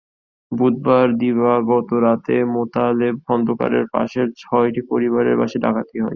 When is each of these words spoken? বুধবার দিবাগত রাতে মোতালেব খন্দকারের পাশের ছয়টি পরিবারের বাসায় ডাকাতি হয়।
বুধবার 0.51 1.07
দিবাগত 1.17 1.89
রাতে 2.05 2.35
মোতালেব 2.53 3.15
খন্দকারের 3.25 3.85
পাশের 3.93 4.27
ছয়টি 4.41 4.81
পরিবারের 4.91 5.35
বাসায় 5.41 5.63
ডাকাতি 5.65 5.97
হয়। 5.97 6.09